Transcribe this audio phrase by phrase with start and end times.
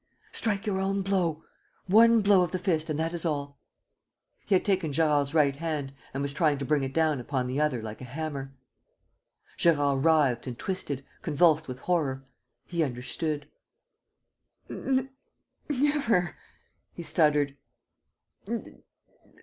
[0.31, 1.43] Strike your own blow.
[1.85, 3.59] One blow of the fist and that is all!"
[4.47, 7.61] He had taken Gérard's right hand and was trying to bring it down upon the
[7.61, 8.51] other like a hammer.
[9.59, 12.25] Gérard writhed and twisted, convulsed with horror.
[12.65, 13.47] He understood:
[14.67, 16.35] "Never!"
[16.95, 17.55] he stuttered.